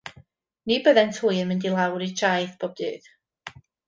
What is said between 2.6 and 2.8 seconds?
bob